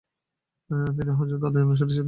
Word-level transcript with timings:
তিনি 0.95 1.11
হযরত 1.19 1.41
আলীর 1.47 1.65
অনুসারী 1.65 1.91
ছিলেন। 1.91 1.99